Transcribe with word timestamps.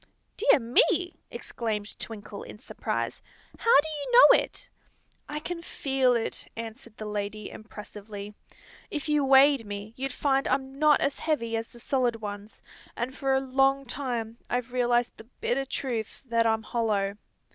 _""Dear 0.35 0.57
me!" 0.59 1.19
exclaimed 1.29 1.99
Twinkle, 1.99 2.41
in 2.41 2.57
surprise. 2.57 3.21
"How 3.59 3.79
do 3.81 3.87
you 3.87 4.11
know 4.33 4.39
it?" 4.43 4.67
"I 5.29 5.39
can 5.39 5.61
feel 5.61 6.15
it," 6.15 6.47
answered 6.55 6.97
the 6.97 7.05
lady, 7.05 7.51
impressively. 7.51 8.33
"If 8.89 9.07
you 9.07 9.23
weighed 9.23 9.63
me 9.63 9.93
you'd 9.95 10.11
find 10.11 10.47
I'm 10.47 10.79
not 10.79 11.01
as 11.01 11.19
heavy 11.19 11.55
as 11.55 11.67
the 11.67 11.79
solid 11.79 12.15
ones, 12.15 12.63
and 12.97 13.15
Tor 13.15 13.35
a 13.35 13.39
long 13.39 13.85
time 13.85 14.39
I 14.49 14.59
Ve 14.61 14.73
realized 14.73 15.17
the 15.17 15.25
bitter 15.39 15.65
truth 15.65 16.23
that 16.25 16.47
I'm 16.47 16.63
hollow. 16.63 17.17